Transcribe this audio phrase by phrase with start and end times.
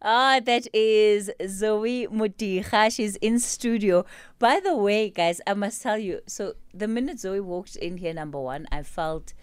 [0.00, 2.88] Ah, that is Zoe Modiga.
[2.88, 4.04] She's in studio.
[4.38, 6.20] By the way, guys, I must tell you.
[6.26, 9.34] So the minute Zoe walked in here, number one, I felt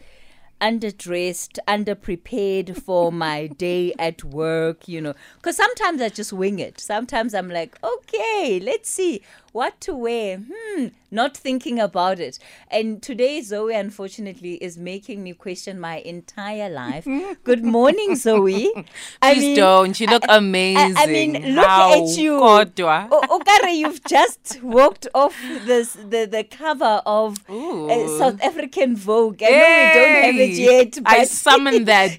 [0.62, 5.13] underdressed, underprepared for my day at work, you know.
[5.36, 6.79] Because sometimes I just wing it.
[6.79, 9.22] Sometimes I'm like, okay, let's see
[9.56, 10.42] what to wear.
[10.51, 12.38] Hmm, not thinking about it.
[12.69, 17.05] And today, Zoe, unfortunately, is making me question my entire life.
[17.45, 18.70] Good morning, Zoe.
[19.21, 19.98] Please don't.
[19.98, 20.98] You look I- I- amazing.
[20.98, 22.33] I, mean, look How at you.
[22.38, 23.07] kodwa.
[23.09, 25.33] O- Okare, you've just walked off
[25.63, 29.41] this, the, the cover of uh, South African Vogue.
[29.41, 32.11] I know we don't have it yet, but I summon that.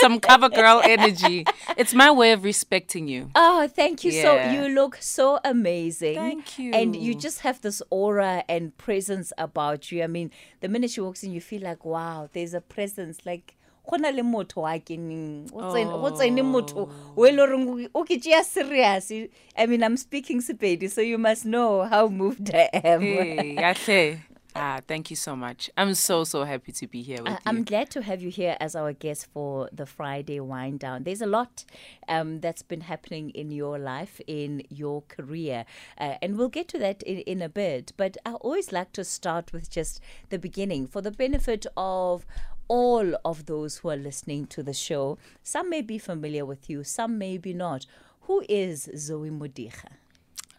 [0.00, 1.44] Some cover girl energy.
[1.76, 3.30] It's my way of respecting you.
[3.34, 4.10] Oh, thank you.
[4.12, 4.52] So Yeah.
[4.54, 6.16] you look so amazing.
[6.16, 7.14] Thank And you you.
[7.14, 10.02] just have this aura and presence about you.
[10.02, 10.30] I mean,
[10.60, 13.24] the minute she walks in, you feel like, wow, there's a presence.
[13.24, 13.56] Like,
[13.88, 15.50] go na le motho wa keneng.
[15.50, 17.14] Go tsene- go tsene motho oh.
[17.16, 19.12] o e le goreng o ke tšea serious.
[19.56, 23.00] I mean, I'm speaking Sepedi, so you must know how moved I am.
[23.00, 24.20] Hey.
[24.54, 25.70] Ah, thank you so much.
[25.78, 27.38] I'm so so happy to be here with I- you.
[27.46, 31.04] I'm glad to have you here as our guest for the Friday wind down.
[31.04, 31.64] There's a lot
[32.06, 35.64] um, that's been happening in your life, in your career,
[35.98, 37.92] uh, and we'll get to that in, in a bit.
[37.96, 42.26] But I always like to start with just the beginning for the benefit of
[42.68, 45.16] all of those who are listening to the show.
[45.42, 47.86] Some may be familiar with you, some may be not.
[48.26, 49.88] Who is Zoe Modiga?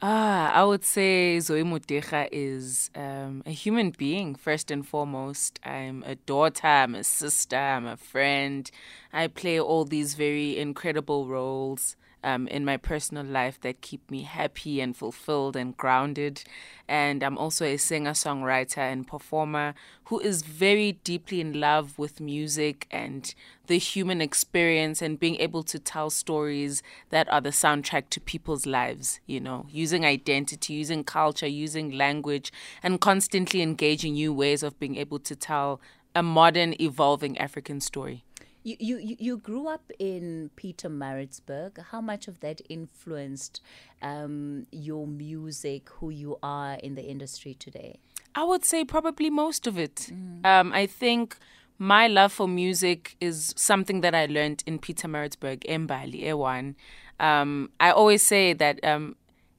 [0.06, 5.60] Ah, I would say Zoe Modiga is um, a human being, first and foremost.
[5.64, 8.70] I'm a daughter, I'm a sister, I'm a friend.
[9.14, 14.24] I play all these very incredible roles um, in my personal life that keep me
[14.24, 16.44] happy and fulfilled and grounded.
[16.88, 19.74] And I'm also a singer, songwriter, and performer
[20.06, 23.34] who is very deeply in love with music and
[23.68, 28.66] the human experience and being able to tell stories that are the soundtrack to people's
[28.66, 34.78] lives, you know, using identity, using culture, using language, and constantly engaging new ways of
[34.80, 35.80] being able to tell
[36.16, 38.24] a modern, evolving African story.
[38.64, 41.78] You, you, you- grew up in Pietermaritzburg.
[41.92, 43.62] How much of that influenced
[44.02, 48.00] um, your music, who you are in the industry today?
[48.36, 50.12] I would say probably most of it.
[50.44, 51.38] Um, I think
[51.78, 56.76] my love for music is something that I learned in Pietermaritzburg, Mbali, Ewan.
[57.20, 59.16] Um, I always say that um,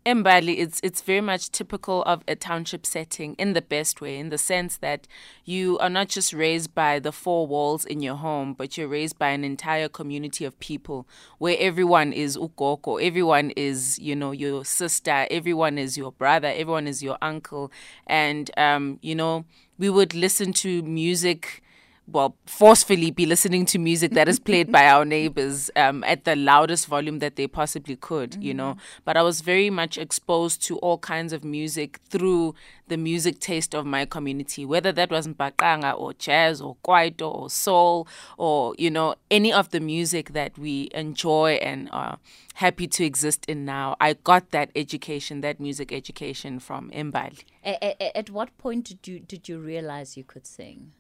[0.07, 4.29] Mbali, it's it's very much typical of a township setting in the best way, in
[4.29, 5.09] the sense that
[5.47, 9.19] you are not just raised by the four walls in your home, but you're raised
[9.19, 14.63] by an entire community of people where everyone is ukoko, everyone is you know your
[14.63, 17.73] sister, everyone is your brother, everyone is your uncle,
[18.07, 19.47] and um, you know
[19.79, 21.63] we would listen to music
[22.07, 26.37] well, forcefully be listening to music that is played by our neighbors um, at the
[26.37, 28.77] loudest volume that they possibly could, you know.
[29.05, 32.55] But I was very much exposed to all kinds of music through
[32.89, 37.49] the music taste of my community, whether that was mbaqanga or jazz or kwaito or
[37.49, 42.19] soul or, you know, any of the music that we enjoy and are
[42.55, 43.97] happy to exist in now.
[43.99, 47.45] I got that education, that music education from Mbali.
[47.65, 50.93] A- a- a- at what point did you did you realize you could sing?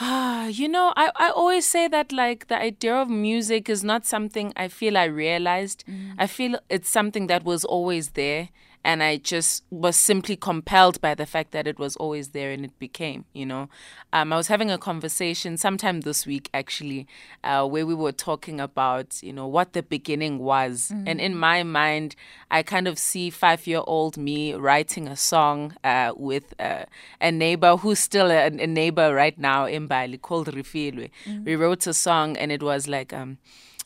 [0.00, 4.06] Ah, you know, I, I always say that like the idea of music is not
[4.06, 5.84] something I feel I realized.
[6.18, 8.48] I feel it's something that was always there
[8.84, 12.64] and I just was simply compelled by the fact that it was always there and
[12.64, 13.68] it became, you know.
[14.12, 17.06] Um, I was having a conversation sometime this week actually,
[17.44, 20.90] uh, where we were talking about, you know, what the beginning was.
[21.06, 22.14] And in my mind,
[22.50, 26.84] I kind of see five year old me writing a song uh, with uh,
[27.20, 31.10] a neighbor who's still a, a neighbor right now in Bali called Refilwe.
[31.44, 33.38] We wrote a song and it was like, um,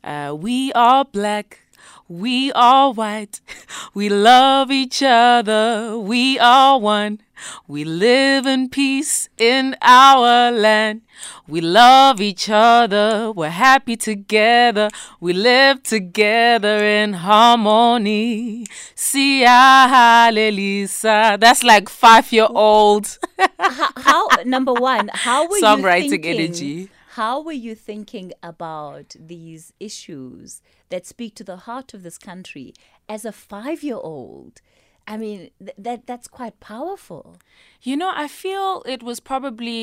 [0.04, 1.58] uh, We are black.
[2.08, 3.40] We are white.
[3.94, 5.98] We love each other.
[5.98, 7.20] We are one.
[7.66, 11.02] We live in peace in our land.
[11.48, 13.32] We love each other.
[13.32, 14.88] We're happy together.
[15.20, 18.66] We live together in harmony.
[18.94, 21.36] Sia Lisa.
[21.40, 23.18] That's like five year old
[23.58, 26.88] how, how number one how were you songwriting thinking, energy.
[27.10, 30.62] how were you thinking about these issues
[30.92, 32.68] that speak to the heart of this country
[33.14, 34.54] as a five-year-old
[35.12, 37.24] i mean th- that that's quite powerful
[37.88, 39.80] You know, I feel it was probably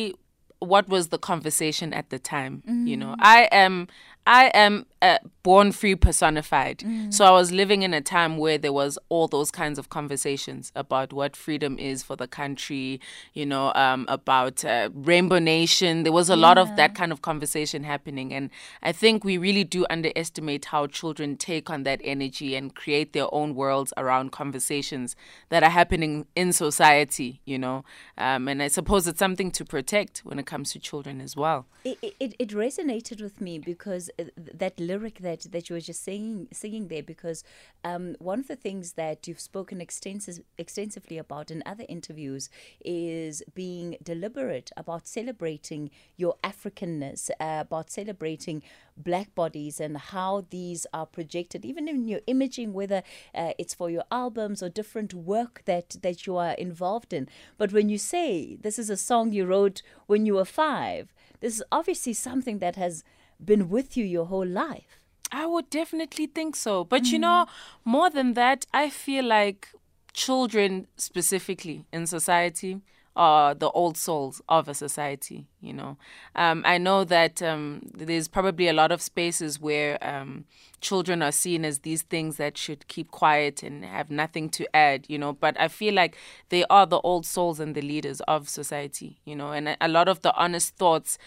[0.71, 2.53] what was the conversation at the time.
[2.87, 3.21] You know, mm.
[3.37, 3.87] I am
[4.29, 6.83] I am uh, born free personified.
[7.09, 10.71] So I was living in a time where there was all those kinds of conversations
[10.75, 13.01] about what freedom is for the country,
[13.33, 16.03] you know, um, about uh, Rainbow Nation.
[16.03, 18.31] There was a lot of that kind of conversation happening.
[18.31, 18.51] And
[18.83, 23.33] I think we really do underestimate how children take on that energy and create their
[23.33, 25.15] own worlds around conversations
[25.49, 27.83] that are happening in society, you know.
[28.17, 31.65] Um, and I suppose it's something to protect when it comes to children as well.
[31.85, 36.47] It, it, it resonated with me because that lyric that, that you were just singing
[36.51, 37.43] singing there because
[37.83, 42.49] um, one of the things that you've spoken extensive, extensively about in other interviews
[42.83, 48.61] is being deliberate about celebrating your Africanness, uh, about celebrating
[48.97, 53.01] black bodies and how these are projected, even in your imaging, whether
[53.33, 57.27] uh, it's for your albums or different work that, that you are involved in.
[57.57, 61.55] But when you say this is a song you wrote when you were five, this
[61.55, 63.03] is obviously something that has
[63.43, 64.99] been with you your whole life.
[65.31, 66.83] I would definitely think so.
[66.83, 67.45] But you know,
[67.85, 69.69] more than that, I feel like
[70.13, 72.81] children specifically in society
[73.15, 75.97] are the old souls of a society, you know.
[76.35, 80.45] Um, I know that um, there's probably a lot of spaces where um,
[80.79, 85.05] children are seen as these things that should keep quiet and have nothing to add,
[85.09, 85.33] you know.
[85.33, 89.35] But I feel like they are the old souls and the leaders of society, you
[89.35, 89.51] know.
[89.51, 91.17] And a, a lot of the honest thoughts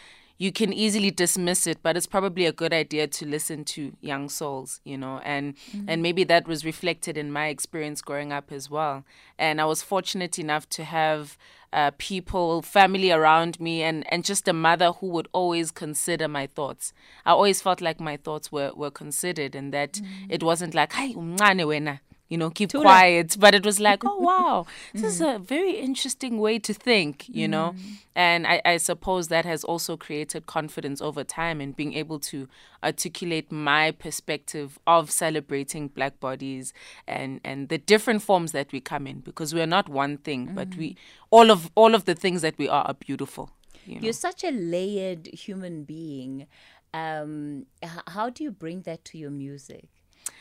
[0.42, 4.28] you can easily dismiss it but it's probably a good idea to listen to young
[4.28, 5.54] souls you know and
[5.86, 9.04] and maybe that was reflected in my experience growing up as well.
[9.38, 11.38] And i was fortunate enough to have
[11.72, 16.46] uh, people family around me and and just a mother who would always consider my
[16.46, 16.92] thoughts.
[17.24, 21.14] I always felt like my thoughts were were considered and that it wasn't like hey
[21.14, 22.00] umncane wena
[22.32, 23.36] you know, keep quiet.
[23.38, 24.64] But it was like, oh, wow,
[24.94, 25.36] this is mm.
[25.36, 27.74] a very interesting way to think, you know?
[27.76, 27.96] Mm.
[28.14, 32.48] And I, I suppose that has also created confidence over time in being able to
[32.82, 36.72] articulate my perspective of celebrating black bodies
[37.06, 40.74] and, and the different forms that we come in because we're not one thing, but
[40.74, 40.96] we mm.
[41.30, 43.50] all of all of the things that we are are beautiful.
[43.84, 44.00] You know?
[44.04, 46.46] You're such a layered human being.
[46.94, 47.66] Um,
[48.06, 49.88] how do you bring that to your music?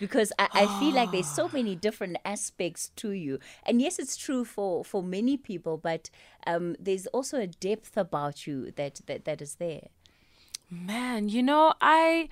[0.02, 4.18] Because I, I feel like there's so many different aspects to you, and yes, it's
[4.18, 6.10] true for for many people, but
[6.48, 9.90] um, there's also a depth about you that that, that is there.
[10.72, 12.30] Man, you know, I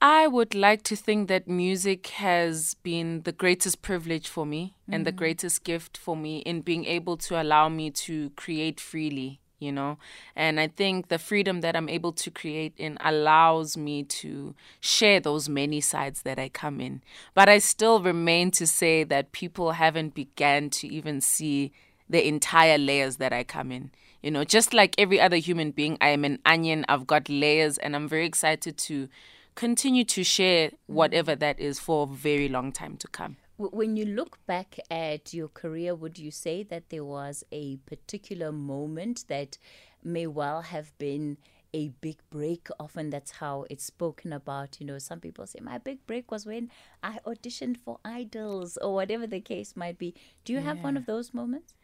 [0.00, 5.06] I would like to think that music has been the greatest privilege for me and
[5.06, 9.72] the greatest gift for me in being able to allow me to create freely, you
[9.72, 9.98] know.
[10.36, 15.20] And I think the freedom that I'm able to create in allows me to share
[15.20, 17.02] those many sides that I come in.
[17.34, 21.72] But I still remain to say that people haven't began to even see
[22.08, 23.90] the entire layers that I come in.
[24.22, 26.84] You know, just like every other human being, I am an onion.
[26.88, 29.08] I've got layers, and I'm very excited to
[29.54, 33.36] continue to share whatever that is for a very long time to come.
[33.56, 38.50] When you look back at your career, would you say that there was a particular
[38.50, 39.58] moment that
[40.02, 41.38] may well have been
[41.72, 42.68] a big break?
[42.80, 44.80] Often that's how it's spoken about.
[44.80, 46.70] You know, some people say, My big break was when
[47.02, 50.14] I auditioned for idols or whatever the case might be.
[50.44, 51.74] Do you have one of those moments?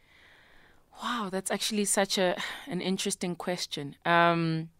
[1.01, 2.37] Wow, that's actually such a
[2.67, 3.95] an interesting question.
[4.05, 4.71] Um,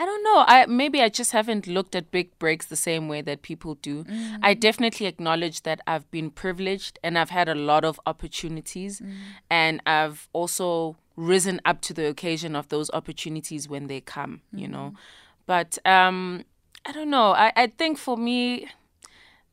[0.00, 0.44] I don't know.
[0.48, 4.04] I maybe I just haven't looked at big breaks the same way that people do.
[4.04, 4.38] Mm.
[4.42, 9.12] I definitely acknowledge that I've been privileged and I've had a lot of opportunities, mm.
[9.50, 14.40] and I've also risen up to the occasion of those opportunities when they come.
[14.54, 15.44] You know, mm-hmm.
[15.44, 16.44] but um,
[16.86, 17.32] I don't know.
[17.32, 18.68] I I think for me,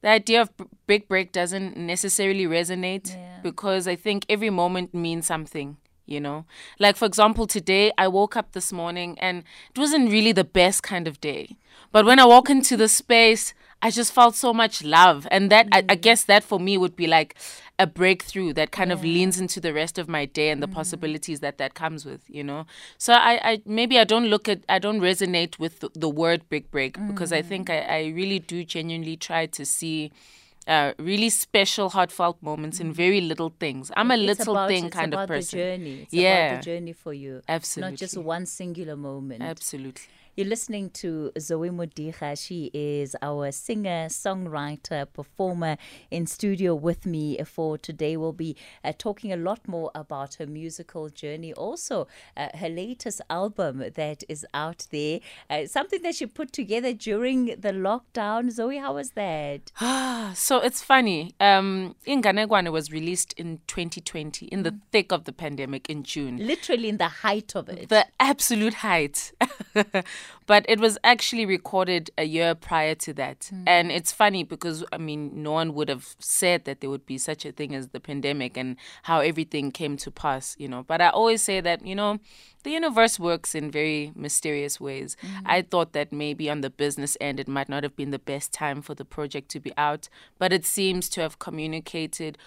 [0.01, 3.39] the idea of b- big break doesn't necessarily resonate Yeah.
[3.43, 5.75] because I think every moment means something,
[6.07, 6.45] you know?
[6.79, 9.43] Like, for example, today I woke up this morning and
[9.75, 11.57] it wasn't really the best kind of day.
[11.91, 15.27] But when I walk into the space, I just felt so much love.
[15.29, 16.01] And that, I, I mm.
[16.01, 17.35] guess that for me would be like
[17.79, 20.75] a breakthrough that kind of leans into the rest of my day and the mm-hmm.
[20.75, 22.65] possibilities that that comes with, you know?
[22.97, 26.49] So I, I maybe I don't look at, I don't resonate with the, the word
[26.49, 27.75] big break because I think mm.
[27.75, 30.11] I, I really do genuinely try to see
[30.67, 33.91] uh, really special, heartfelt moments in very little things.
[33.95, 35.57] I'm a It's little about- thing kind of about person.
[35.59, 36.01] The journey.
[36.03, 36.47] It's Yeah.
[36.47, 37.41] about the journey for you.
[37.47, 37.91] Absolutely.
[37.91, 39.41] Not just one singular moment.
[39.41, 40.03] Absolutely.
[40.37, 42.35] You're listening to Zoe Modiga.
[42.39, 45.77] She is our singer, songwriter, performer
[46.11, 48.17] in studio with me for today.
[48.17, 51.53] We'll be uh, talking a lot more about her musical journey.
[51.53, 56.93] Also, uh, her latest album that is out there, uh, something that she put together
[56.93, 58.51] during the lockdown.
[58.51, 59.71] Zoe, how was that?
[60.37, 61.33] so it's funny.
[61.39, 66.37] Um, Inganekwane was released in 2020, in the thick of the pandemic in June.
[66.37, 67.89] Literally in the height of it.
[67.89, 69.31] the absolute height.
[70.47, 73.49] but it was actually recorded a year prior to that.
[73.53, 73.63] Mm.
[73.67, 77.17] And it's funny because, I mean, no one would have said that there would be
[77.17, 80.83] such a thing as the pandemic and how everything came to pass, you know.
[80.83, 82.19] But I always say that, you know,
[82.63, 85.15] the universe works in very mysterious ways.
[85.21, 85.45] Mm-hmm.
[85.45, 88.51] I thought that maybe on the business end, it might not have been the best
[88.51, 92.37] time for the project to be out, but it seems to have communicated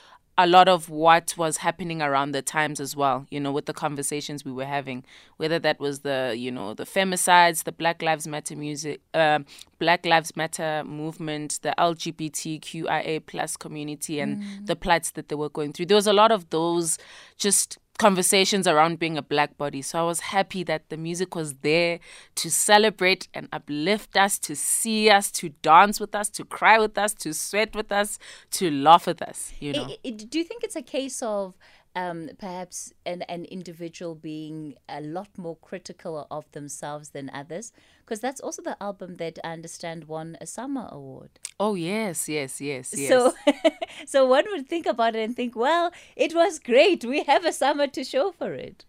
[0.44, 3.73] a lot of what was happening around the times as well, you know, with the
[3.73, 5.04] conversations we were having,
[5.37, 9.40] whether that was the, you know, the femicides, the Black Lives Matter music, uh,
[9.78, 14.66] Black Lives Matter movement, the LGBTQIA plus community, and mm.
[14.66, 15.87] the plights that they were going through.
[15.87, 16.99] There was a lot of those
[17.37, 19.83] just conversations around being a black body.
[19.83, 22.00] So I was happy that the music was there
[22.37, 26.97] to celebrate and uplift us, to see us, to dance with us, to cry with
[26.97, 28.19] us, to sweat with us,
[28.52, 29.52] to laugh with us.
[29.61, 29.87] You know.
[30.02, 31.54] Do you think it's a case of
[31.94, 37.73] um, perhaps an, an individual being a lot more critical of themselves than others?
[38.04, 41.30] Because that's also the album that I understand won a SAMA award.
[41.59, 43.09] Oh yes, yes, yes, yes.
[43.09, 43.32] So,
[44.06, 47.04] so one would think about it and think, well, it was great.
[47.04, 48.85] We have a SAMA to show for it.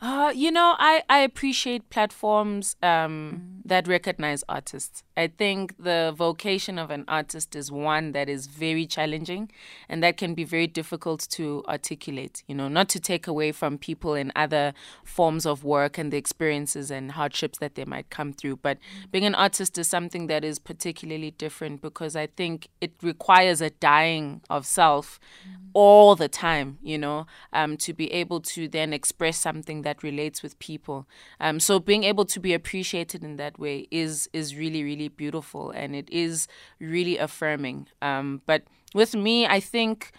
[0.00, 3.55] Uh, you know, I, I appreciate platforms um, mm.
[3.66, 5.02] That recognize artists.
[5.16, 9.50] I think the vocation of an artist is one that is very challenging
[9.88, 12.44] and that can be very difficult to articulate.
[12.46, 14.72] You know, not to take away from people in other
[15.04, 18.56] forms of work and the experiences and hardships that they might come through.
[18.56, 18.78] But
[19.10, 23.70] being an artist is something that is particularly different because I think it requires a
[23.70, 25.66] dying of self mm.
[25.72, 30.42] all the time, you know, um, to be able to then express something that relates
[30.42, 31.06] with people.
[31.40, 35.70] Um, so being able to be appreciated in that way is is really really beautiful
[35.70, 36.48] and it is
[36.80, 37.86] really affirming.
[38.02, 38.62] Um, but
[38.94, 40.12] with me, I think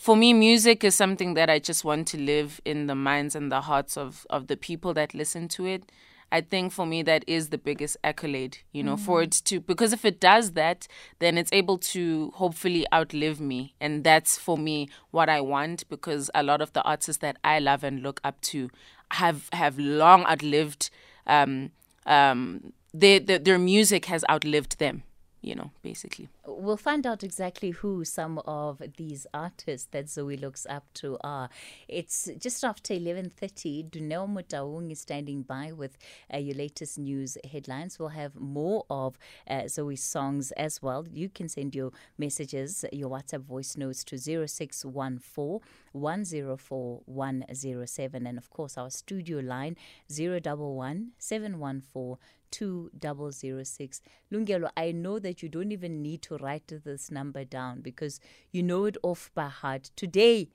[0.00, 3.52] for me, music is something that I just want to live in the minds and
[3.52, 5.92] the hearts of, of the people that listen to it.
[6.32, 9.04] I think for me that is the biggest accolade, you know, mm-hmm.
[9.04, 13.74] for it to because if it does that, then it's able to hopefully outlive me,
[13.78, 17.58] and that's for me what I want because a lot of the artists that I
[17.58, 18.70] love and look up to
[19.10, 20.88] have have long outlived
[21.26, 21.72] um,
[22.06, 25.02] um, their, their their music has outlived them
[25.42, 26.28] you know, basically.
[26.46, 31.48] We'll find out exactly who some of these artists that Zoe looks up to are.
[31.88, 33.90] It's just after 11.30.
[33.90, 35.96] Dineo Motaung is standing by with
[36.32, 37.98] uh, your latest news headlines.
[37.98, 39.18] We'll have more of
[39.48, 41.06] uh, Zoe's songs as well.
[41.10, 45.60] You can send your messages, your WhatsApp voice notes to 0614
[45.92, 48.26] 104 107.
[48.26, 49.76] And of course, our studio line
[50.10, 52.16] 011 714
[52.50, 54.00] 2006.
[54.32, 58.20] Lungelo, I know that you don't even need to write this number down because
[58.52, 59.90] you know it off by heart.
[59.96, 60.48] Today,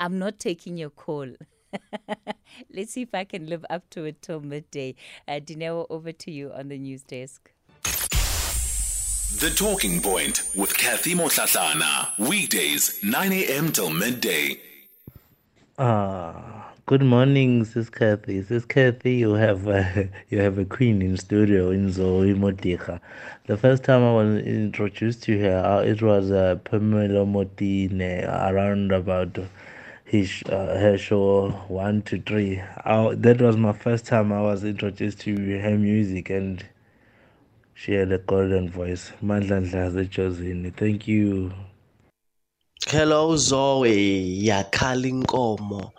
[0.00, 1.28] I'm not taking your call.
[2.74, 4.94] Let's see if I can live up to it till midday.
[5.26, 7.50] Uh, Dineo, over to you on the news desk.
[9.40, 12.10] The Talking Point with Kathy Motlatlana.
[12.18, 13.72] Weekdays, 9 a.m.
[13.72, 14.60] till midday.
[15.78, 16.71] Ah.
[16.84, 18.42] Good morning, Sis Kathy.
[18.42, 23.00] Sis Kathy, you have a, you have a queen in studio in Zoe Modiga.
[23.46, 28.90] The first time I was introduced to her, uh, it was uh, Pamela Motine around
[28.90, 29.38] about
[30.04, 32.60] his uh, her show one to three.
[32.84, 36.66] I, that was my first time I was introduced to her music, and
[37.74, 39.12] she had a golden voice.
[39.22, 41.52] Mandla Ndlaze Thank you.
[42.88, 44.42] Hello, Zoe.
[44.42, 45.92] Yakalinkomo.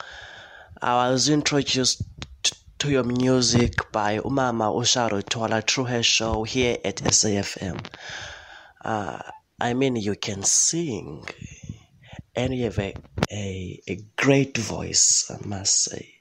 [0.84, 2.02] I was introduced
[2.80, 7.86] to your music by Umama Usharo Twala True Hair Show here at SAFM.
[8.84, 9.20] Uh,
[9.62, 11.26] I mean, you can sing
[12.36, 12.94] and you have a,
[13.32, 16.16] a, a great voice, I must say.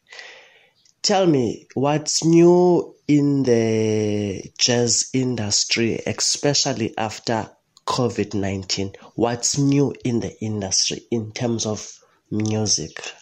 [1.02, 7.50] Tell me, what's new in the jazz industry, especially after
[7.84, 8.92] COVID 19?
[9.16, 11.98] What's new in the industry in terms of
[12.30, 13.12] music?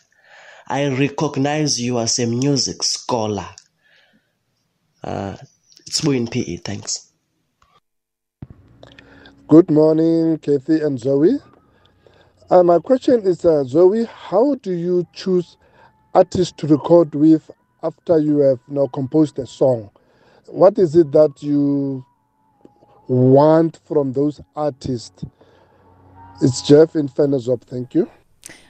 [0.71, 3.49] I recognize you as a music scholar.
[5.03, 5.37] Uh,
[5.85, 6.59] it's in PE.
[6.59, 7.11] Thanks.
[9.49, 11.39] Good morning, Kathy and Zoe.
[12.49, 15.57] Uh, my question is, uh, Zoe, how do you choose
[16.15, 17.51] artists to record with
[17.83, 19.91] after you have now composed a song?
[20.47, 22.07] What is it that you
[23.09, 25.25] want from those artists?
[26.41, 27.63] It's Jeff in Fenerzop.
[27.63, 28.09] Thank you.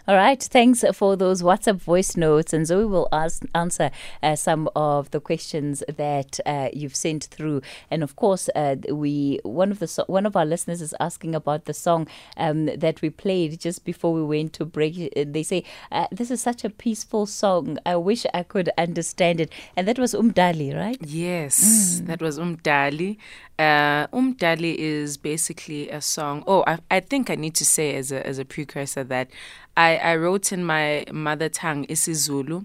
[0.09, 3.91] All right, thanks for those WhatsApp voice notes, and Zoe will ask, answer
[4.23, 7.61] uh, some of the questions that uh, you've sent through.
[7.91, 11.35] And of course, uh, we one of the so- one of our listeners is asking
[11.35, 15.13] about the song um, that we played just before we went to break.
[15.15, 17.79] They say uh, this is such a peaceful song.
[17.85, 20.99] I wish I could understand it, and that was Umdali, right?
[21.07, 23.19] Yes, that was Umdali.
[23.61, 26.43] Uh, Umdali is basically a song.
[26.47, 29.29] Oh, I, I think I need to say as a as a precursor that
[29.77, 32.65] I, I wrote in my mother tongue isiZulu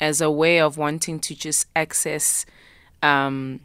[0.00, 2.46] as a way of wanting to just access
[3.02, 3.58] um,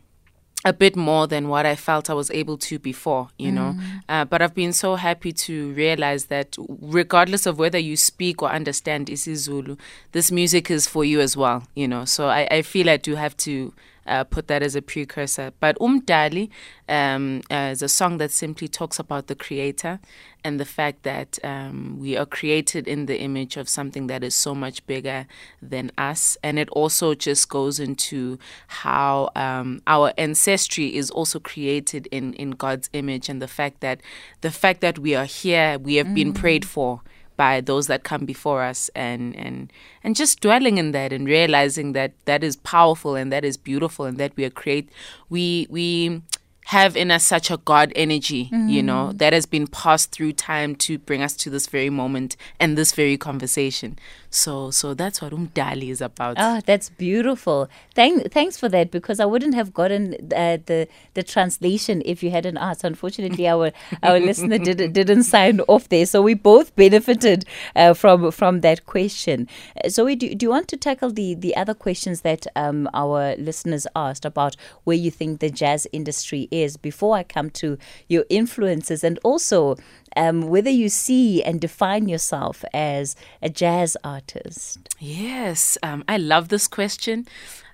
[0.65, 3.75] a bit more than what I felt I was able to before, you know.
[4.09, 8.49] Uh, but I've been so happy to realize that regardless of whether you speak or
[8.49, 9.77] understand isiZulu,
[10.13, 12.05] this music is for you as well, you know.
[12.05, 13.71] So I, I feel I do have to
[14.05, 15.51] uh, put that as a precursor.
[15.59, 16.49] But Umdali
[16.89, 19.99] um, uh, is a song that simply talks about the creator
[20.43, 24.33] and the fact that um, we are created in the image of something that is
[24.33, 25.27] so much bigger
[25.61, 26.37] than us.
[26.43, 32.51] And it also just goes into how um, our ancestry is also created in, in
[32.51, 34.01] God's image and the fact that
[34.41, 37.01] the fact that we are here, we have been prayed for
[37.41, 41.93] by those that come before us and and and just dwelling in that and realizing
[41.93, 44.87] that that is powerful and that is beautiful and that we are create
[45.29, 46.21] we we
[46.65, 48.85] have in us such a god energy you mm.
[48.85, 52.77] know that has been passed through time to bring us to this very moment and
[52.77, 53.97] this very conversation
[54.31, 57.69] so so that's what umdali is about Oh, that's beautiful.
[57.93, 62.31] Thank, thanks for that because I wouldn't have gotten uh, the the translation if you
[62.31, 62.83] hadn't asked.
[62.83, 63.71] Unfortunately, our
[64.03, 67.45] our listener didn't didn't sign off there, so we both benefited
[67.75, 69.47] uh, from from that question.
[69.87, 73.85] Zoe, do, do you want to tackle the the other questions that um, our listeners
[73.95, 79.03] asked about where you think the jazz industry is before I come to your influences
[79.03, 79.75] and also
[80.15, 84.79] um, whether you see and define yourself as a jazz artist?
[84.99, 87.27] Yes, um, I love this question.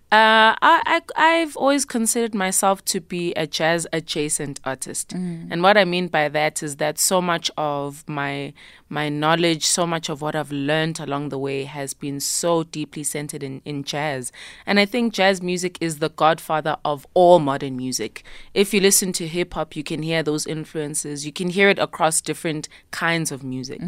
[0.10, 5.12] Uh, I, I I've always considered myself to be a jazz adjacent artist,
[5.52, 8.54] and what I mean by that is that so much of my
[8.88, 13.04] my knowledge, so much of what I've learned along the way has been so deeply
[13.04, 14.32] centered in, in jazz,
[14.66, 18.24] and I think jazz music is the godfather of all modern music.
[18.54, 21.26] If you listen to hip hop, you can hear those influences.
[21.26, 23.82] You can hear it across different kinds of music,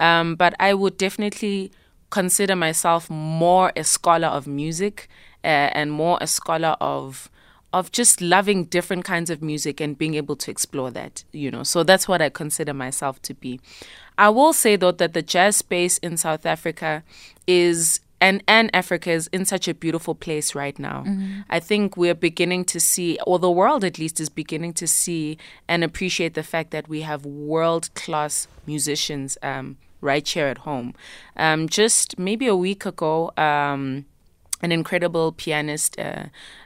[0.00, 1.72] um, but I would definitely
[2.08, 5.08] consider myself more a scholar of music
[5.44, 7.30] uh, and more a scholar of
[7.70, 11.62] of just loving different kinds of music and being able to explore that you know
[11.62, 13.60] so that's what i consider myself to be
[14.16, 17.02] i will say though that the jazz space in south africa
[17.46, 21.04] is and and Africa is in such a beautiful place right now.
[21.48, 25.38] I think we're beginning to see, or the world at least is beginning to see
[25.68, 30.94] and appreciate the fact that we have world class musicians um, right here at home.
[31.36, 34.06] Um, just maybe a week ago, um,
[34.62, 36.24] an incredible pianist uh,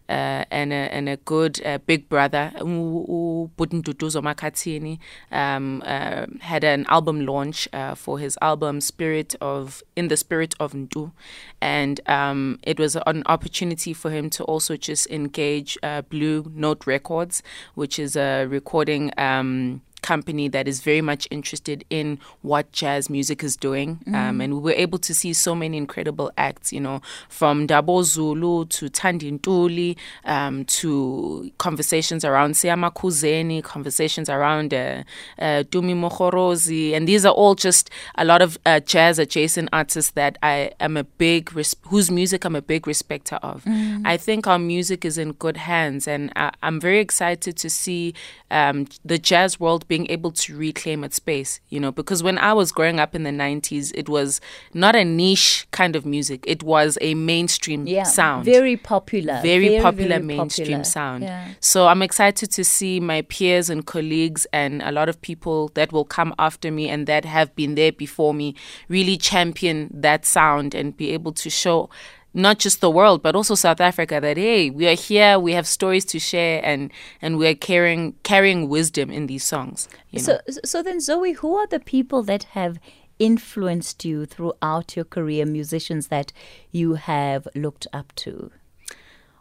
[0.08, 4.98] uh, and, a, and a good uh, big brother, Butuntutuzo Makhathini,
[5.30, 10.54] um, uh, had an album launch uh, for his album Spirit of In the Spirit
[10.60, 11.12] of Ntu,"
[11.60, 16.86] and um, it was an opportunity for him to also just engage uh, Blue Note
[16.86, 17.42] Records,
[17.74, 19.12] which is a recording.
[19.18, 23.98] Um, company that is very much interested in what jazz music is doing.
[24.12, 28.02] Um, and we were able to see so many incredible acts, you know, from Dabo
[28.04, 35.02] Zulu to Thandi Ntuli um, to conversations around Siama Kuzeni, conversations around uh,
[35.38, 36.92] uh, Dumi Mohorozi.
[36.94, 40.96] And these are all just a lot of uh, jazz adjacent artists that I am
[40.96, 43.62] a big, res- whose music I'm a big respecter of.
[44.04, 46.08] I think our music is in good hands.
[46.08, 48.14] And I- I'm very excited to see
[48.50, 52.52] um, the jazz world being able to reclaim its space, you know, because when I
[52.54, 54.40] was growing up in the 90s, it was
[54.72, 58.46] not a niche kind of music, it was a mainstream Yeah, sound.
[58.46, 60.84] very popular, Very, popular very mainstream popular.
[60.84, 61.24] sound.
[61.24, 61.48] Yeah.
[61.60, 65.92] So I'm excited to see my peers and colleagues and a lot of people that
[65.92, 68.54] will come after me and that have been there before me
[68.88, 71.90] really champion that sound and be able to show
[72.34, 75.66] not just the world but also South Africa that hey we are here we have
[75.66, 76.90] stories to share and
[77.20, 80.38] and we're carrying carrying wisdom in these songs you know?
[80.48, 82.78] So, so then, Zoe, who are the people that have
[83.18, 86.32] influenced you throughout your career, musicians that
[86.70, 88.50] you have looked up to?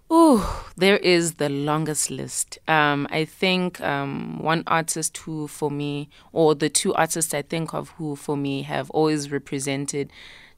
[0.09, 2.59] Oh, there is the longest list.
[2.67, 7.73] Um, I think um, one artist who, for me, or the two artists I think
[7.73, 10.11] of who, for me, have always represented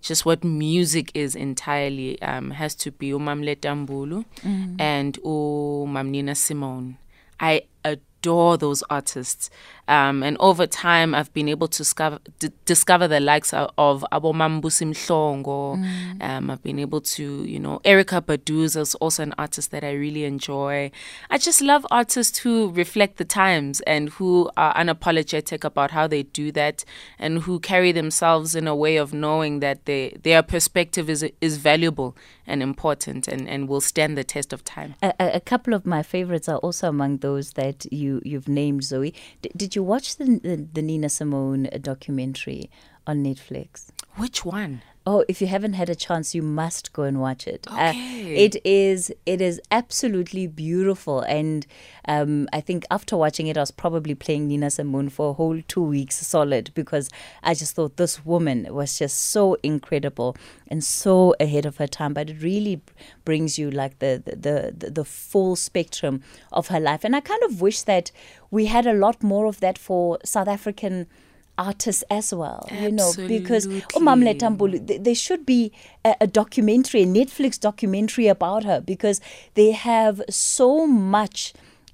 [0.04, 4.26] just what music is entirely um, has to be Umam Letta Mbulu
[4.78, 6.98] and Umam Nina Simone.
[7.40, 9.50] I adore those artists.
[9.88, 14.06] Um, and over time, I've been able to discover, d- discover the likes of, of
[14.12, 15.78] Abomambusi Mhlongo.
[15.78, 16.24] Mm.
[16.24, 19.92] Um, I've been able to, you know, Erykah Badu's is also an artist that I
[19.92, 20.92] really enjoy.
[21.30, 26.24] I just love artists who reflect the times and who are unapologetic about how they
[26.24, 26.86] do that
[27.20, 31.58] and who carry themselves in a way of knowing that they, their perspective is, is
[31.58, 32.16] valuable
[32.48, 34.96] and important and, and will stand the test of time.
[35.02, 39.14] A, a- couple of my favorites are also among those that you, you've named, Zoe.
[39.42, 42.70] D- did you watch the, the, the Nina Simone documentary
[43.06, 43.88] on Netflix?
[44.16, 44.82] Which one?
[45.06, 47.68] Oh, if you haven't had a chance, you must go and watch it.
[47.70, 48.46] Uh, Okay.
[48.46, 51.68] it is it is absolutely beautiful, and
[52.08, 55.62] um, I think after watching it, I was probably playing Nina Simone for a whole
[55.68, 57.10] two weeks solid because
[57.44, 60.38] I just thought this woman was just so incredible
[60.70, 62.14] and so ahead of her time.
[62.14, 62.82] But it really
[63.26, 66.22] brings you like the the the, the full spectrum
[66.54, 68.12] of her life, and I kind of wish that
[68.52, 71.08] we had a lot more of that for South African
[71.58, 74.34] artists as well you know because umamle Absolutely.
[74.34, 75.72] Tambulu, th- there should be
[76.04, 79.22] a, a documentary a netflix documentary about her because
[79.54, 81.54] they have so much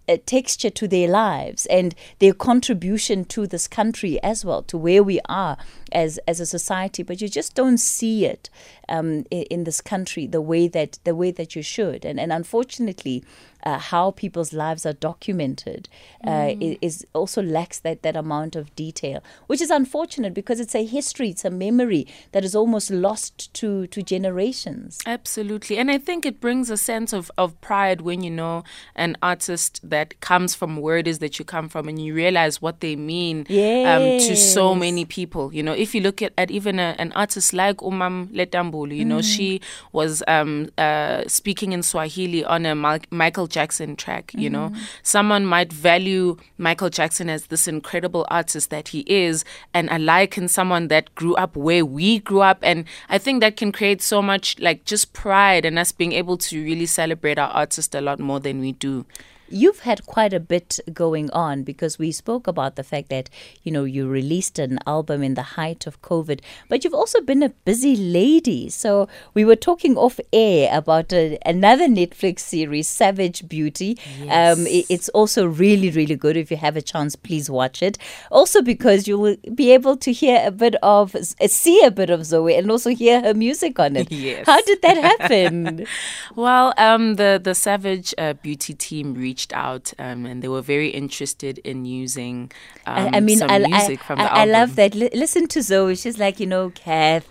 [0.10, 5.04] uh, texture to their lives and their contribution to this country as well to where
[5.04, 5.58] we are
[5.92, 8.50] as as a society but you just don't see it
[8.88, 12.34] um, in, in this country the way that the way that you should and and
[12.34, 13.24] unfortunately
[13.66, 15.90] uh, how people's lives are documented
[16.26, 20.76] uh, i- is also lacks that that amount of detail which is unfortunate because it's
[20.76, 25.78] a history it's a memory that is almost lost to to generations Absolutely.
[25.78, 28.64] And I think it brings a sense of, of pride when you know
[28.96, 32.62] an artist that comes from where it is that you come from and you realize
[32.62, 33.46] what they mean
[33.86, 35.54] um, to so many people.
[35.54, 38.96] You know, if you look at, at even a, an artist like Umam Letta Mbulu,
[38.96, 42.76] you know, she was um, uh, speaking in Swahili on a
[43.12, 44.70] Michael Jackson track, you know.
[44.70, 44.82] Mm-hmm.
[45.04, 49.98] Someone might value Michael Jackson as this incredible artist that he is and I
[50.38, 54.02] in someone that grew up where we grew up and I think that can create
[54.02, 58.02] so much like just pride and us being able to really celebrate our artist a
[58.02, 59.06] lot more than we do.
[59.52, 63.30] You've had quite a bit going on because we spoke about the fact that,
[63.64, 67.42] you know, you released an album in the height of COVID, but you've also been
[67.44, 68.70] a busy lady.
[68.70, 73.98] So we were talking off air about a, another Netflix series, Savage Beauty.
[74.24, 76.38] Um, i- it's also really, really good.
[76.38, 77.98] If you have a chance, please watch it.
[78.32, 81.16] Also, because you will be able to hear a bit of,
[81.48, 84.12] see a bit of Zoe and also hear her music on it.
[84.20, 84.46] Yes.
[84.48, 85.86] How did that happen?
[86.36, 90.90] Well, um, the the Savage uh, Beauty team reached out, um, and they were very
[90.90, 92.52] interested in using
[92.86, 94.96] um, I, I mean, some I, music I, from the I, I love that.
[94.96, 95.96] Li- listen to Zoe.
[95.96, 97.28] She's like, you know, Kath,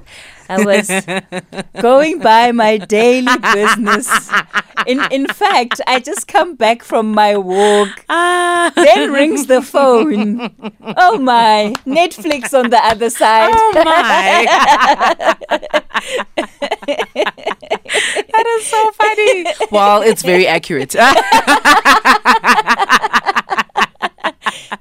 [0.49, 0.89] I was
[1.81, 4.09] going by my daily business.
[4.87, 8.05] In in fact, I just come back from my walk.
[8.09, 8.73] Ah.
[8.75, 10.51] Then rings the phone.
[10.97, 13.53] Oh my, Netflix on the other side.
[13.55, 14.47] Oh my!
[18.33, 19.47] that is so funny.
[19.71, 20.95] Well, it's very accurate.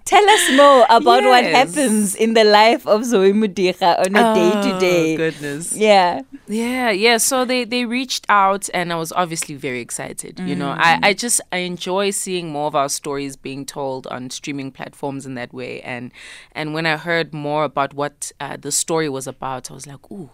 [0.05, 4.51] Tell us more about what happens in the life of Zoe Modiga on a day
[4.51, 5.15] to Oh, day.
[5.17, 5.75] goodness.
[5.75, 6.21] Yeah.
[6.47, 7.17] Yeah, yeah.
[7.17, 10.39] So they they reached out, and I was obviously very excited.
[10.39, 14.29] You know, I I just I enjoy seeing more of our stories being told on
[14.29, 15.81] streaming platforms in that way.
[15.81, 16.11] And
[16.53, 20.09] and when I heard more about what uh, the story was about, I was like,
[20.11, 20.29] ooh.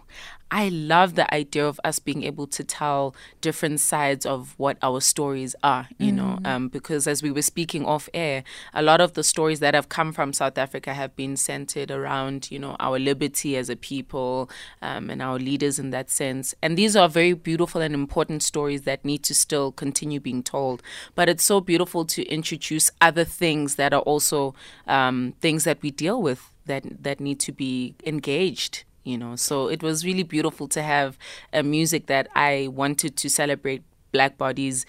[0.53, 5.01] I love the idea of us being able to tell different sides of what our
[5.01, 9.13] stories are, you know, um, because as we were speaking off air, a lot of
[9.13, 12.99] the stories that have come from South Africa have been centered around, you know, our
[12.99, 14.47] liberty as a people
[14.83, 16.53] um, and our leaders in that sense.
[16.61, 20.83] And these are very beautiful and important stories that need to still continue being told.
[21.15, 24.53] But it's so beautiful to introduce other things that are also
[24.85, 29.67] um, things that we deal with that that need to be engaged you know so
[29.67, 31.17] it was really beautiful to have
[31.51, 34.85] a music that i wanted to celebrate black bodies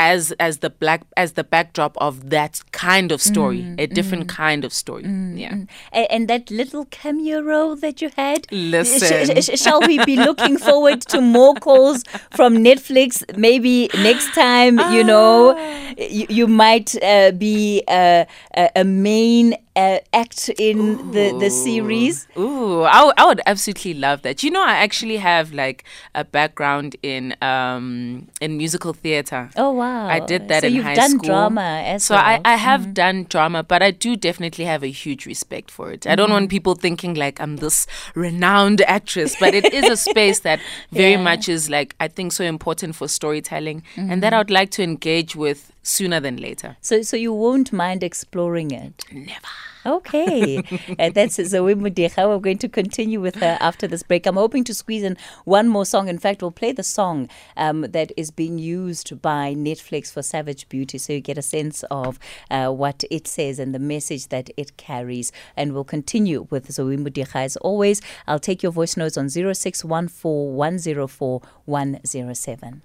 [0.00, 4.64] as as the black as the backdrop of that kind of story a different kind
[4.64, 5.02] of story
[5.34, 5.56] yeah
[5.92, 8.46] A- and that little cameo role that you had.
[8.52, 9.26] Listen.
[9.42, 13.24] Sh- sh- shall we be looking forward to more calls from Netflix?
[13.36, 15.94] Maybe next time, you know, Ah.
[15.98, 18.24] you, you might uh, be uh,
[18.56, 20.78] a, a main uh, act in
[21.12, 22.26] the, the series.
[22.36, 24.42] Ooh, I, w- I would absolutely love that.
[24.42, 29.42] You know, I actually have like a background in um in musical theater.
[29.56, 30.06] Oh wow!
[30.16, 31.28] I did that so in you've high done school.
[31.28, 32.24] drama as so well.
[32.24, 32.46] Mm-hmm.
[32.46, 36.06] I, I have done drama, but I do definitely have a huge respect for it.
[36.06, 36.32] I don't Mm-hmm.
[36.34, 40.60] want people thinking like I'm this renowned actress, but it is a space that
[40.92, 41.22] very Yeah.
[41.30, 44.20] much is like I think so important for storytelling, and Mm-hmm.
[44.20, 46.76] that I would like to engage with sooner than later.
[46.80, 49.04] So, so you won't mind exploring it?
[49.12, 49.48] Never.
[49.86, 50.58] Okay,
[50.98, 52.28] uh, that's Zoe Modiga.
[52.28, 54.26] We're going to continue with her after this break.
[54.26, 56.08] I'm hoping to squeeze in one more song.
[56.08, 60.68] In fact, we'll play the song um, that is being used by Netflix for Savage
[60.68, 62.18] Beauty, so you get a sense of
[62.50, 65.32] uh, what it says and the message that it carries.
[65.56, 68.02] And we'll continue with Zoe Modiga as always.
[68.26, 72.82] I'll take your voice notes on 0614 104 107.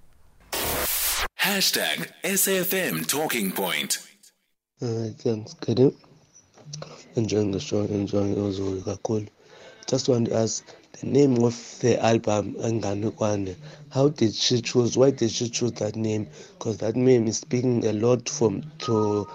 [1.43, 3.97] Hashtag SAFM Talking Point.
[4.81, 5.53] Alright, thanks.
[5.55, 5.93] Good.
[7.17, 9.27] Enjoying the show, enjoying Ozuri kakhulu.
[9.85, 10.65] Just want to ask
[11.01, 13.57] the name of the album Anganekwane.
[13.91, 14.95] How did she choose?
[14.95, 16.29] Why did she choose that name?
[16.53, 19.27] Because that name is speaking a lot from to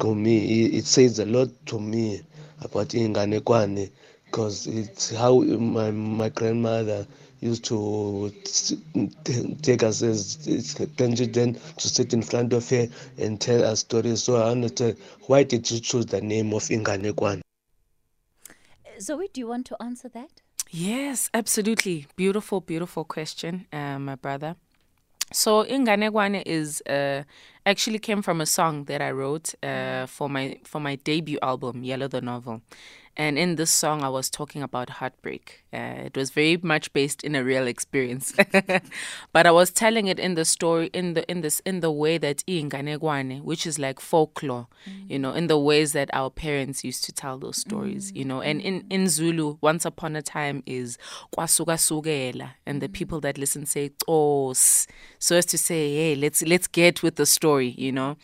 [0.00, 0.66] to me.
[0.66, 2.20] It, it says a lot to me
[2.60, 3.90] about Inganekwane
[4.26, 7.06] because it's how my my grandmother
[7.44, 8.32] used to
[9.62, 10.36] take us as
[10.96, 14.22] then to sit in front of her and tell us stories.
[14.22, 17.42] So I understand why did you choose the name of Inganekwane?
[19.00, 20.30] Zoe, do you want to answer that?
[20.70, 22.06] Yes, absolutely.
[22.16, 24.56] Beautiful, beautiful question, uh, my brother.
[25.32, 27.24] So Inganekwane is uh,
[27.66, 31.82] actually came from a song that I wrote uh, for my for my debut album,
[31.82, 32.62] Yellow the Novel.
[33.16, 35.63] And in this song, I was talking about heartbreak.
[35.74, 38.32] Uh, it was very much based in a real experience,
[39.32, 42.16] but I was telling it in the story, in the in this in the way
[42.18, 45.10] that Inganekwane, which is like folklore, mm.
[45.10, 48.16] you know, in the ways that our parents used to tell those stories, mm.
[48.16, 48.40] you know.
[48.40, 50.96] And in in Zulu, once upon a time is
[51.36, 54.86] kwasuka sugela, and the people that listen say tos,
[55.18, 58.16] so as to say, hey, let's let's get with the story, you know.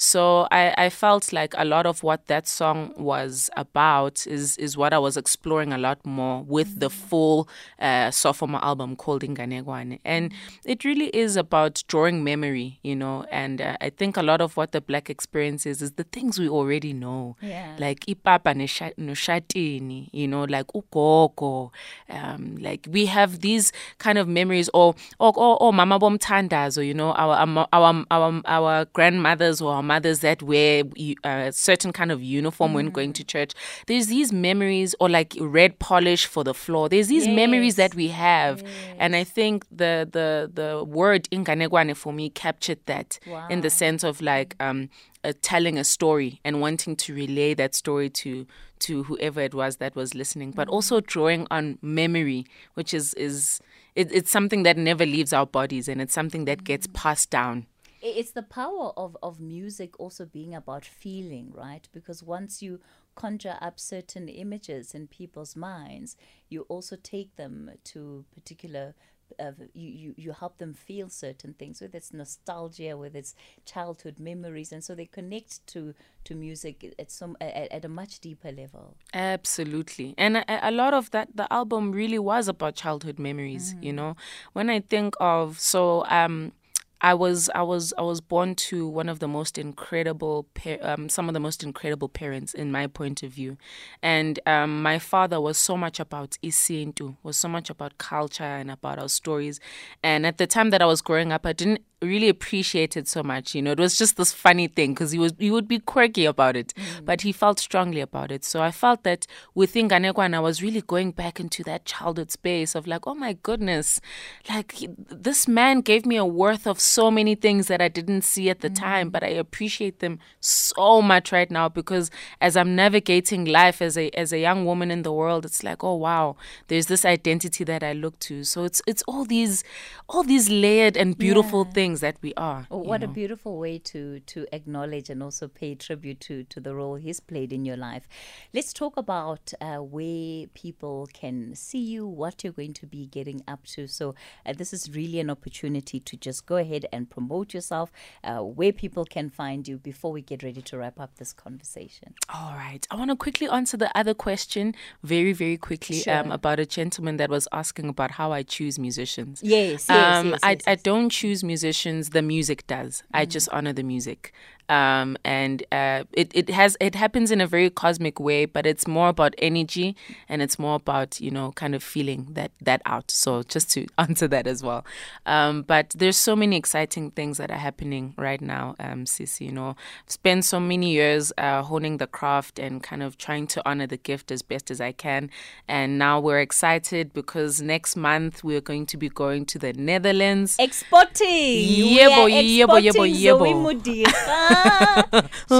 [0.00, 4.76] So I, I felt like a lot of what that song was about is is
[4.76, 9.98] what I was exploring a lot more with the full uh, sophomore album called Inganekwane.
[10.04, 10.32] And
[10.64, 13.24] it really is about drawing memory, you know.
[13.30, 16.38] And uh, I think a lot of what the black experience is is the things
[16.38, 17.76] we already know, Yeah.
[17.78, 21.70] like ipapa ne noshatini, you know, like Ukoko.
[22.10, 26.94] Um, like we have these kind of memories, or or or, or mama bomtandazo, you
[26.94, 30.84] know, our our our our, our grandmothers or our mothers that wear
[31.24, 33.52] a certain kind of uniform when going to church.
[33.86, 36.87] There's these memories, or like red polish for the floor.
[36.88, 38.62] There's these memories that we have,
[38.98, 44.04] and I think the the the word inganekwane for me captured that in the sense
[44.04, 44.88] of like um
[45.24, 48.46] uh, telling a story and wanting to relay that story to
[48.80, 53.60] to whoever it was that was listening, but also drawing on memory, which is is
[53.94, 57.66] it, it's something that never leaves our bodies and it's something that gets passed down.
[58.00, 61.88] It's the power of, of music also being about feeling, right?
[61.92, 62.78] Because once you
[63.18, 66.16] conjure up certain images in people's minds,
[66.48, 68.94] you also take them to particular.
[69.38, 73.34] Uh, you, you you help them feel certain things, whether it's nostalgia, whether it's
[73.66, 75.92] childhood memories, and so they connect to
[76.24, 78.96] to music at some at, at a much deeper level.
[79.12, 80.14] Absolutely.
[80.16, 84.16] And a, a lot of that, the album really was about childhood memories, you know.
[84.54, 86.52] When I think of, so, um,
[87.00, 91.08] I was I was I was born to one of the most incredible pa- um,
[91.08, 93.56] some of the most incredible parents in my point of view,
[94.02, 98.70] and um, my father was so much about isintu, was so much about culture and
[98.70, 99.60] about our stories,
[100.02, 103.54] and at the time that I was growing up, I didn't really appreciated so much.
[103.54, 106.24] You know, it was just this funny thing because he was he would be quirky
[106.24, 107.04] about it, mm.
[107.04, 108.44] but he felt strongly about it.
[108.44, 112.74] So I felt that within Ganekwan, I was really going back into that childhood space
[112.74, 114.00] of like, oh my goodness,
[114.48, 118.22] like he- this man gave me a worth of so many things that I didn't
[118.22, 119.12] see at the time, mm.
[119.12, 124.10] but I appreciate them so much right now because as I'm navigating life as a
[124.10, 126.36] as a young woman in the world, it's like, oh wow,
[126.68, 128.44] there's this identity that I look to.
[128.44, 129.64] So it's it's all these
[130.08, 132.66] all these layered and beautiful things that we are.
[132.70, 136.74] Oh, what a beautiful way to to acknowledge and also pay tribute to to the
[136.74, 138.08] role he's played in your life.
[138.52, 143.42] Let's talk about uh, where people can see you, what you're going to be getting
[143.48, 143.86] up to.
[143.86, 144.14] So
[144.46, 147.90] uh, this is really an opportunity to just go ahead and promote yourself,
[148.24, 152.14] uh, where people can find you before we get ready to wrap up this conversation.
[152.32, 152.86] All right.
[152.90, 157.16] I want to quickly answer the other question very, very quickly um, about a gentleman
[157.16, 159.40] that was asking about how I choose musicians.
[159.42, 161.77] Yes, yes, um, yes, I, yes, I don't choose musicians,
[162.10, 163.02] the music does.
[163.12, 163.30] I mm.
[163.30, 164.32] just honor the music.
[164.68, 168.86] Um, and uh, it it has it happens in a very cosmic way, but it's
[168.86, 169.96] more about energy
[170.28, 173.10] and it's more about you know kind of feeling that that out.
[173.10, 174.84] So just to answer that as well,
[175.26, 179.46] um, but there's so many exciting things that are happening right now, um, Sissy.
[179.46, 179.76] You know,
[180.06, 183.96] spent so many years uh, honing the craft and kind of trying to honor the
[183.96, 185.30] gift as best as I can,
[185.66, 190.56] and now we're excited because next month we're going to be going to the Netherlands.
[190.58, 191.26] Exporting.
[191.28, 194.57] Yebo, yebo, yebo, yebo.
[194.62, 195.48] Zoe Modiga.
[195.48, 195.58] She's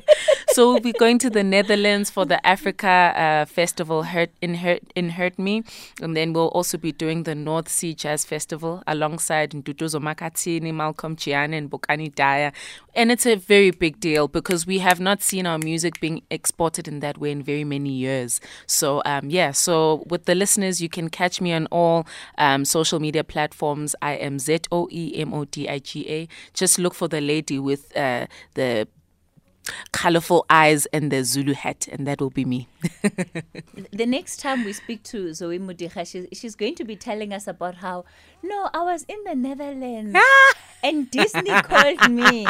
[0.50, 4.82] so we'll be going to the Netherlands for the Africa uh, Festival Hurt in Hurt
[4.94, 5.62] in Hertme,
[6.00, 11.16] and then we'll also be doing the North Sea Jazz Festival alongside Nduduzo Makhathini, Malcolm
[11.16, 12.52] Jiyane, and Bokani Dyer.
[12.94, 16.88] And it's a very big deal because we have not seen our music being exported
[16.88, 18.40] in that way in very many years.
[18.66, 22.06] So um, yeah, so with the listeners, you can catch me on all
[22.38, 23.94] um, social media platforms.
[24.02, 26.28] I am Z O E M O D I G A.
[26.54, 28.88] Just look for the lady with uh, the
[29.92, 32.68] colorful eyes and the Zulu hat, and that will be me.
[33.92, 37.46] the next time we speak to Zoe Modiga, she's, she's going to be telling us
[37.46, 38.04] about how,
[38.42, 40.18] no, I was in the Netherlands
[40.82, 42.46] and Disney called me.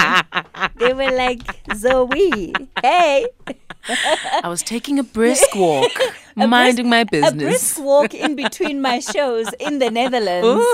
[0.77, 1.43] They were like,
[1.75, 3.27] Zoe, hey.
[4.43, 5.91] I was taking a brisk walk,
[6.49, 7.33] minding my business.
[7.33, 10.65] A brisk walk in between my shows in the Netherlands.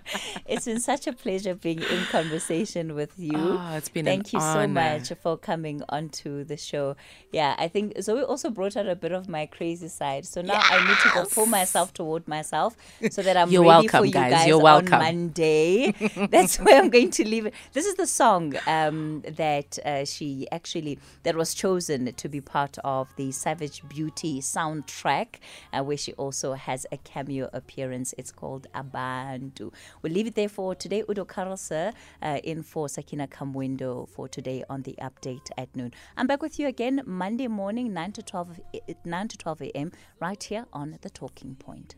[0.46, 3.32] It's been such a pleasure being in conversation with you.
[3.36, 6.96] Oh, it's been an Thank you so much for coming onto the show.
[7.30, 10.26] Yeah, I think Zoe also brought out a bit of my crazy side.
[10.26, 12.76] So now I need to go pull myself toward myself
[13.10, 14.32] so that I'm You're ready welcome, for you guys.
[14.32, 14.90] guys You're on.
[14.90, 15.92] Monday.
[16.30, 17.54] That's where I'm going to leave it.
[17.72, 22.76] This is the song um, that uh, she actually that was chosen to be part
[22.82, 25.36] of the Savage Beauty soundtrack,
[25.72, 28.14] uh, where she also has a cameo appearance.
[28.18, 29.72] It's called Abantu.
[30.02, 31.04] We'll leave it there for today.
[31.08, 35.92] Udo Karlser uh, in for Sakina Kamwendo for today on the update at noon.
[36.16, 38.60] I'm back with you again Monday morning, 9 to 12,
[39.04, 39.92] 9 to 12 a.m.
[40.20, 41.94] right here on the Talking Point.